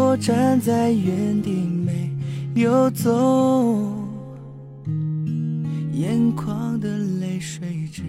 [0.00, 2.08] 我站在原地没
[2.54, 3.92] 有走，
[5.92, 8.04] 眼眶的泪水止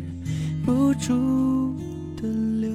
[0.63, 1.75] 不住
[2.15, 2.27] 的
[2.61, 2.69] 流。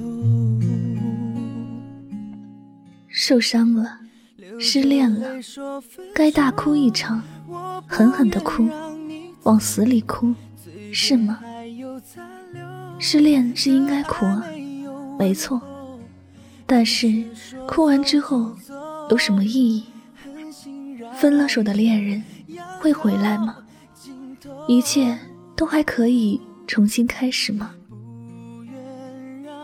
[3.07, 3.99] 受伤了，
[4.59, 5.29] 失恋了，
[6.13, 7.23] 该大哭一场，
[7.87, 8.67] 狠狠的哭，
[9.43, 10.35] 往死里哭，
[10.91, 11.39] 是吗？
[12.99, 14.43] 失恋是应该哭啊，
[15.17, 15.61] 没错。
[16.67, 17.23] 但是
[17.65, 18.53] 哭完之后。
[19.09, 19.85] 有什么意义？
[21.13, 22.23] 分了手的恋人
[22.79, 23.57] 会回来吗？
[24.67, 25.17] 一切
[25.55, 27.73] 都还可以重新开始吗？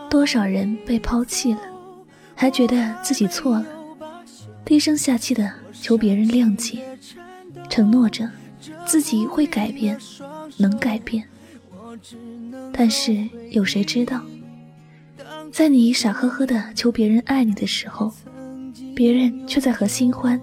[0.10, 1.62] 多少人被抛弃了，
[2.36, 3.66] 还觉得自己错了，
[4.64, 6.98] 低声下气的求别人谅解，
[7.70, 8.30] 承诺着
[8.86, 9.98] 自己会改变，
[10.58, 11.28] 能改变。
[12.74, 14.22] 但是有谁知道，
[15.52, 18.14] 在你傻呵呵的求别人爱你的时候？
[18.96, 20.40] 别人却在和新欢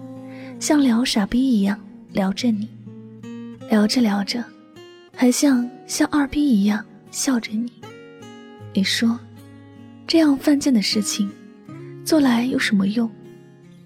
[0.59, 1.79] 像聊傻逼一样
[2.11, 2.67] 聊着你，
[3.69, 4.43] 聊着聊着，
[5.15, 7.71] 还像像二逼一样笑着你。
[8.73, 9.17] 你说，
[10.05, 11.29] 这样犯贱的事情
[12.03, 13.09] 做来有什么用？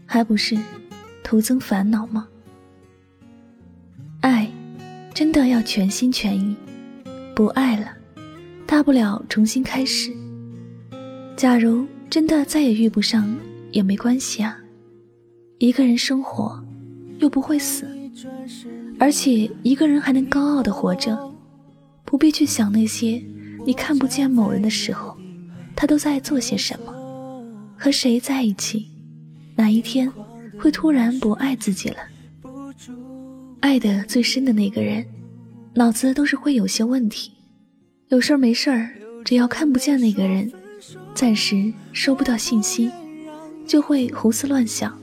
[0.05, 0.57] 还不是
[1.23, 2.27] 徒增烦恼吗？
[4.21, 4.49] 爱，
[5.13, 6.55] 真的要全心全意；
[7.35, 7.91] 不爱了，
[8.65, 10.11] 大不了重新开始。
[11.35, 13.27] 假如真的再也遇不上。
[13.73, 14.57] 也没关系啊，
[15.57, 16.63] 一个人生活，
[17.17, 17.87] 又不会死，
[18.99, 21.17] 而且一个人还能高傲的活着，
[22.05, 23.21] 不必去想那些
[23.65, 25.17] 你看不见某人的时候，
[25.75, 26.93] 他都在做些什么，
[27.75, 28.87] 和谁在一起，
[29.55, 30.09] 哪一天
[30.59, 31.97] 会突然不爱自己了？
[33.59, 35.03] 爱的最深的那个人，
[35.73, 37.31] 脑子都是会有些问题，
[38.09, 38.91] 有事儿没事儿，
[39.25, 40.51] 只要看不见那个人，
[41.15, 42.91] 暂时收不到信息。
[43.65, 44.97] 就会胡思乱想，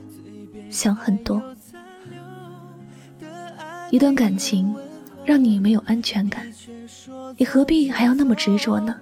[0.69, 1.41] 想很多。
[3.89, 4.73] 一段感情
[5.25, 6.49] 让你没有安全感，
[7.37, 8.95] 你何必还要那么执着呢？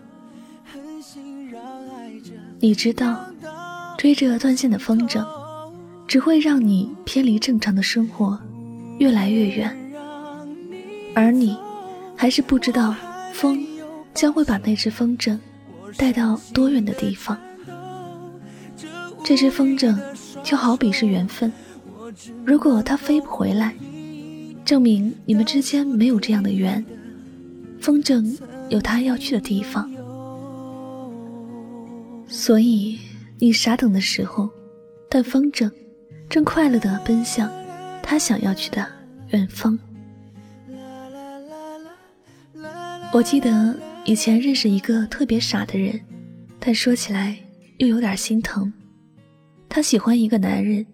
[2.59, 3.25] 你知道，
[3.97, 5.25] 追着断线的风筝，
[6.07, 8.37] 只会让你偏离正常的生活，
[8.97, 9.75] 越来越远。
[11.15, 11.57] 而你，
[12.15, 12.95] 还是不知道，
[13.33, 13.65] 风
[14.13, 15.37] 将会把那只风筝
[15.97, 17.37] 带到多远的地方。
[19.29, 19.95] 这只风筝
[20.43, 21.53] 就好比是缘分，
[22.43, 23.75] 如果它飞不回来，
[24.65, 26.83] 证明你们之间没有这样的缘。
[27.79, 28.35] 风筝
[28.69, 29.87] 有它要去的地方，
[32.27, 32.97] 所以
[33.37, 34.49] 你傻等的时候，
[35.07, 35.71] 但风筝
[36.27, 37.51] 正快乐地奔向
[38.01, 38.83] 它想要去的
[39.27, 39.77] 远方。
[43.13, 43.75] 我记得
[44.05, 46.01] 以前认识一个特别傻的人，
[46.59, 47.37] 但说起来
[47.77, 48.73] 又有点心疼。
[49.69, 50.85] 她喜欢一个男人，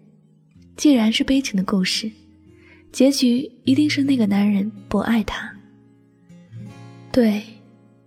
[0.76, 2.10] 既然是悲情的故事，
[2.92, 5.50] 结局一定是那个男人不爱她。
[7.10, 7.42] 对，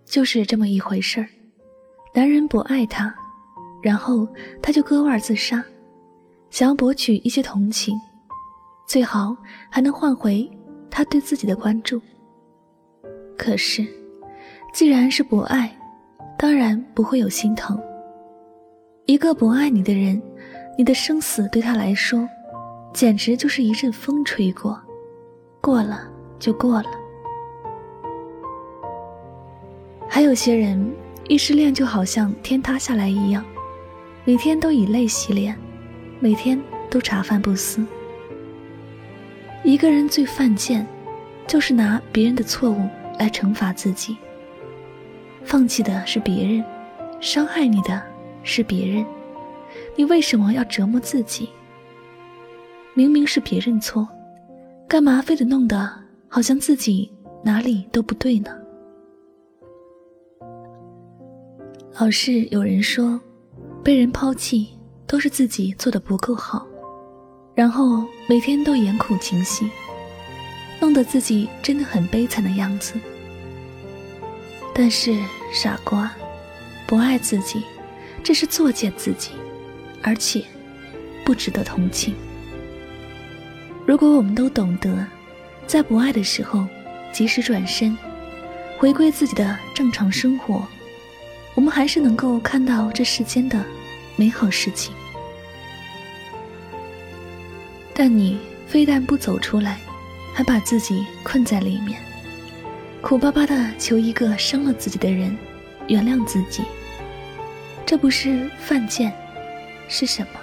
[0.05, 1.27] 就是这么一回事儿。
[2.13, 3.13] 男人不爱她，
[3.81, 4.27] 然后
[4.61, 5.63] 他就割腕自杀，
[6.49, 7.95] 想要博取一些同情，
[8.87, 9.35] 最好
[9.69, 10.49] 还能换回
[10.91, 11.99] 他对自己的关注。
[13.37, 13.85] 可是，
[14.73, 15.75] 既然是不爱，
[16.37, 17.79] 当然不会有心疼。
[19.09, 20.21] 一个不爱你的人。
[20.77, 22.29] 你的生死对他来说，
[22.93, 24.79] 简直就是一阵风吹过，
[25.59, 26.07] 过了
[26.37, 26.89] 就过了。
[30.07, 30.93] 还有些人
[31.27, 33.43] 一失恋就好像天塌下来一样，
[34.25, 35.57] 每天都以泪洗脸，
[36.19, 37.83] 每天都茶饭不思。
[39.63, 40.85] 一个人最犯贱，
[41.47, 44.15] 就是拿别人的错误来惩罚自己。
[45.43, 46.63] 放弃的是别人，
[47.19, 47.99] 伤害你的
[48.43, 49.05] 是别人。
[49.95, 51.49] 你为什么要折磨自己？
[52.93, 54.07] 明明是别人错，
[54.87, 55.89] 干嘛非得弄得
[56.27, 57.11] 好像自己
[57.43, 58.51] 哪里都不对呢？
[61.99, 63.19] 老是有人说，
[63.83, 64.69] 被人抛弃
[65.05, 66.65] 都是自己做的不够好，
[67.53, 69.69] 然后每天都眼苦情兮，
[70.79, 72.93] 弄得自己真的很悲惨的样子。
[74.73, 75.13] 但是
[75.53, 76.11] 傻瓜，
[76.87, 77.61] 不爱自己，
[78.23, 79.31] 这是作践自己。
[80.01, 80.41] 而且
[81.25, 82.15] 不值得同情。
[83.85, 85.05] 如果我们都懂得，
[85.67, 86.65] 在不爱的时候
[87.11, 87.97] 及时转身，
[88.77, 90.65] 回归自己的正常生活，
[91.53, 93.61] 我们还是能够看到这世间的
[94.15, 94.93] 美好事情。
[97.93, 99.79] 但你非但不走出来，
[100.33, 102.01] 还把自己困在里面，
[103.01, 105.37] 苦巴巴的求一个伤了自己的人
[105.89, 106.63] 原谅自己，
[107.89, 109.11] 这不是犯贱，
[109.87, 110.39] 是什么？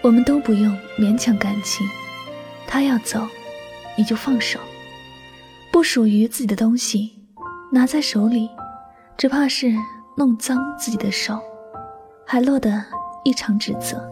[0.00, 1.86] 我们都不用勉强感情，
[2.66, 3.28] 他要走，
[3.98, 4.58] 你就放手。
[5.70, 7.12] 不属于自己的东西，
[7.70, 8.48] 拿在手里，
[9.18, 9.74] 只怕是
[10.16, 11.38] 弄脏自己的手，
[12.26, 12.82] 还落得
[13.24, 14.02] 一场指责。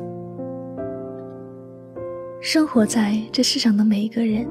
[2.42, 4.46] 生活在这世上的每一个人，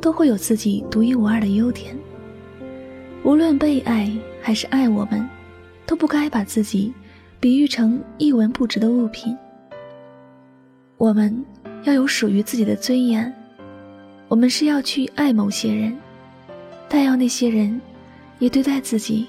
[0.00, 1.98] 都会有自己独一无二的优点。
[3.24, 4.08] 无论被爱
[4.40, 5.28] 还是爱我们，
[5.88, 6.92] 都不该把自己
[7.40, 9.34] 比喻成一文不值的物品。
[10.98, 11.42] 我们
[11.84, 13.34] 要有属于自己的尊严。
[14.28, 15.96] 我们是要去爱某些人，
[16.88, 17.80] 但要那些人
[18.38, 19.26] 也对待自己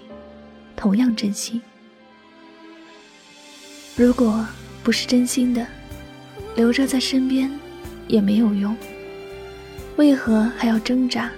[0.75, 1.61] 同样珍惜。
[3.95, 4.45] 如果
[4.83, 5.65] 不是真心的，
[6.55, 7.49] 留着在身边。
[8.09, 8.75] 也没有用，
[9.97, 11.29] 为何还要挣扎，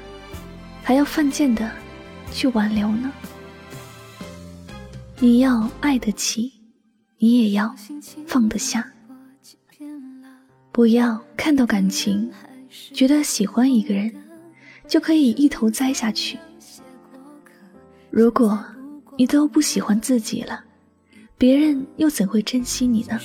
[0.81, 1.69] 还要犯贱的
[2.31, 3.11] 去挽留呢？
[5.23, 6.51] 你要爱得起，
[7.19, 7.75] 你也要
[8.25, 8.91] 放得下，
[10.71, 12.31] 不要看到感情，
[12.91, 14.11] 觉得喜欢一个人，
[14.87, 16.39] 就可以一头栽下去。
[18.09, 18.65] 如果
[19.15, 20.63] 你都不喜欢自己了，
[21.37, 23.19] 别人又怎会珍惜你呢？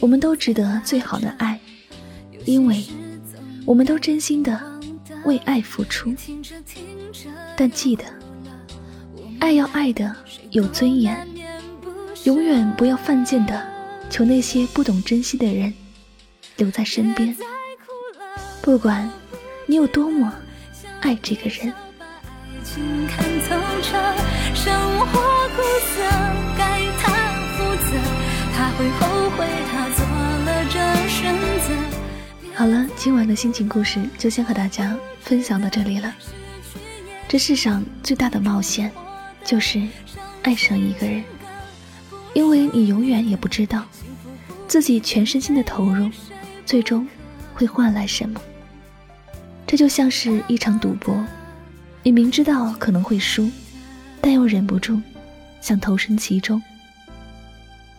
[0.00, 1.60] 我们都值得最好的爱。
[2.44, 2.84] 因为
[3.64, 4.80] 我们都真心的
[5.24, 6.12] 为爱付出，
[7.56, 8.04] 但记得，
[9.40, 10.14] 爱要爱的
[10.50, 11.26] 有尊严，
[12.24, 13.66] 永远不要犯贱的
[14.10, 15.72] 求那些不懂珍惜的人
[16.56, 17.36] 留在身边。
[18.62, 19.08] 不管
[19.66, 20.32] 你有多么
[21.00, 21.72] 爱这个人。
[32.54, 36.12] 好了，今晚的心情故事就先和大家分享到这里了。
[37.28, 38.90] 这世上最大的冒险，
[39.46, 39.80] 就是
[40.42, 41.22] 爱上一个人，
[42.34, 43.84] 因为你永远也不知道，
[44.66, 46.10] 自己全身心的投入，
[46.66, 47.06] 最终
[47.54, 48.40] 会换来什么。
[49.64, 51.24] 这就像是一场赌博，
[52.02, 53.48] 你明知道可能会输，
[54.20, 55.00] 但又忍不住
[55.60, 56.60] 想投身其中。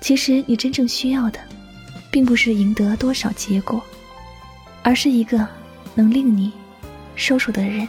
[0.02, 1.40] 其实你真正需要的，
[2.12, 3.82] 并不是赢得多少结果。
[4.84, 5.46] 而是一个
[5.96, 6.52] 能令你
[7.16, 7.88] 收手的人，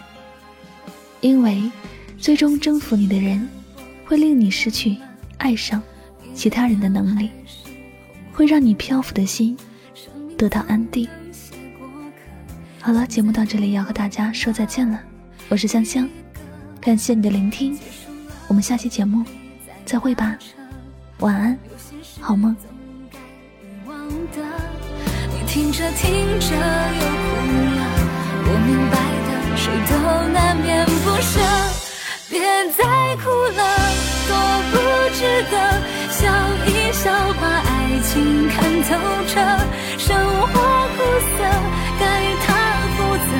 [1.21, 1.71] 因为
[2.21, 3.49] 最终征服你的人，
[4.05, 4.97] 会令你失去
[5.39, 5.83] 爱上
[6.35, 7.31] 其他人的能力，
[8.33, 9.57] 会让你漂浮的心
[10.37, 11.09] 得到安定。
[12.81, 15.01] 好了，节目到这里要和大家说再见了，
[15.49, 16.09] 我是香香，
[16.81, 17.79] 感谢你的聆听，
[18.49, 19.25] 我们下期节目
[19.85, 20.37] 再会吧，
[21.19, 21.59] 晚安，
[22.21, 22.55] 好梦。
[25.47, 27.37] 听着听着又哭
[27.75, 27.81] 了，
[28.45, 29.08] 我明白
[32.59, 32.83] 别再
[33.23, 33.63] 哭了，
[34.27, 34.35] 多
[34.73, 34.75] 不
[35.15, 35.55] 值得。
[36.11, 36.27] 笑
[36.67, 37.07] 一笑，
[37.41, 37.71] 把爱
[38.03, 38.91] 情看透
[39.29, 39.39] 彻。
[39.97, 40.51] 生活
[40.97, 41.39] 苦涩，
[42.01, 42.03] 该
[42.45, 42.49] 他
[42.97, 43.31] 负责，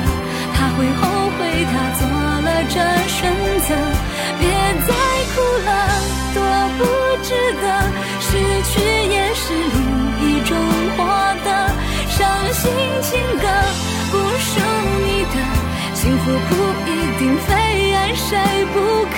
[0.55, 1.03] 他会后
[1.35, 2.01] 悔他做
[2.45, 2.75] 了这
[3.09, 3.19] 选
[3.67, 3.69] 择。
[4.39, 4.41] 别
[4.87, 4.89] 再
[5.35, 5.35] 哭
[5.65, 5.69] 了，
[6.33, 6.37] 多
[6.77, 6.79] 不
[7.21, 7.27] 值
[7.61, 7.63] 得。
[8.21, 8.27] 失
[8.71, 9.75] 去也是另
[10.23, 10.55] 一种
[10.95, 10.97] 获
[11.43, 11.47] 得。
[12.07, 12.17] 伤
[12.53, 12.71] 心
[13.01, 13.43] 情歌
[14.11, 14.49] 不属
[15.03, 15.35] 你的，
[15.93, 16.51] 幸福不
[16.89, 17.58] 一定非爱
[18.29, 18.37] 谁
[18.73, 19.17] 不可。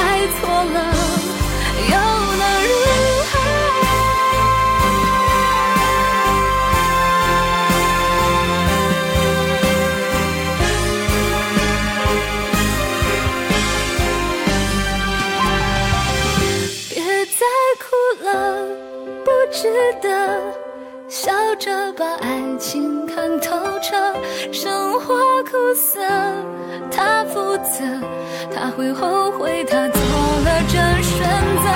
[0.00, 0.91] 爱错了
[25.74, 26.00] 色，
[26.90, 27.84] 他负责，
[28.54, 30.00] 他会后悔他做
[30.44, 31.18] 了这选
[31.62, 31.66] 择。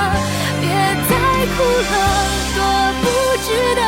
[0.60, 0.64] 别
[1.08, 1.12] 再
[1.54, 1.94] 哭了，
[2.56, 2.58] 多
[3.02, 3.04] 不
[3.44, 3.80] 值得，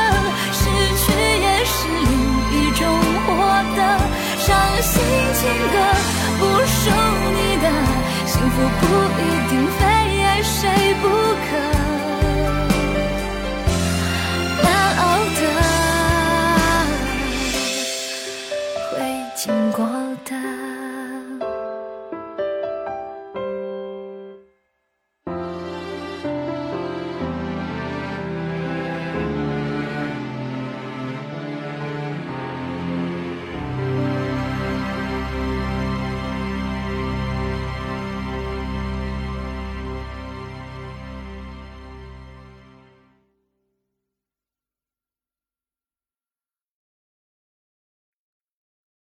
[0.53, 0.61] 失
[0.97, 1.07] 去
[1.41, 2.11] 也是另
[2.53, 2.81] 一种
[3.27, 3.29] 获
[3.77, 3.81] 得。
[4.39, 4.47] 伤
[4.81, 4.93] 心
[5.35, 5.41] 情
[5.73, 5.75] 歌
[6.39, 6.81] 不属
[7.35, 7.67] 你的，
[8.27, 8.83] 幸福不
[9.21, 9.53] 一定。
[9.79, 9.85] 非
[10.23, 10.59] 爱谁
[11.01, 11.98] 不可。